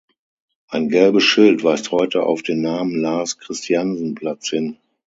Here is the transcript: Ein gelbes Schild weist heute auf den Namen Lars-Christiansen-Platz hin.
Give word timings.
Ein 0.67 0.89
gelbes 0.89 1.23
Schild 1.23 1.63
weist 1.63 1.91
heute 1.91 2.23
auf 2.23 2.41
den 2.41 2.63
Namen 2.63 2.95
Lars-Christiansen-Platz 2.99 4.49
hin. 4.49 4.77